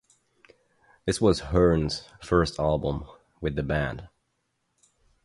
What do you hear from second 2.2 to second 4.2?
first album with the band.